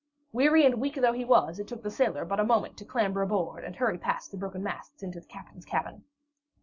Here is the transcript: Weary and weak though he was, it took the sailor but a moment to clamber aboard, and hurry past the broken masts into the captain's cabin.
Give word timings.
Weary 0.33 0.65
and 0.65 0.81
weak 0.81 0.95
though 0.95 1.13
he 1.13 1.23
was, 1.23 1.59
it 1.59 1.67
took 1.67 1.83
the 1.83 1.91
sailor 1.91 2.25
but 2.25 2.39
a 2.39 2.43
moment 2.43 2.75
to 2.77 2.85
clamber 2.85 3.21
aboard, 3.21 3.63
and 3.63 3.75
hurry 3.75 3.99
past 3.99 4.31
the 4.31 4.37
broken 4.37 4.63
masts 4.63 5.03
into 5.03 5.19
the 5.19 5.27
captain's 5.27 5.63
cabin. 5.63 6.05